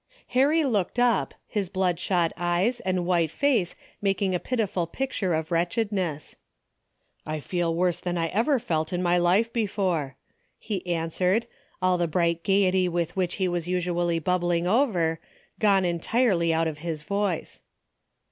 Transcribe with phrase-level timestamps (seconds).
[0.29, 5.75] Harry looked up, his bloodshot eyes and white face making a pitiful picture of wretch
[5.75, 6.33] edness."
[7.27, 10.15] I feel worse than I ever felt in my life be fore,"
[10.57, 11.45] he answered,
[11.83, 15.19] all the bright gaiety with which he was usually bubbling over,
[15.59, 17.61] gone en tirely out of his voice.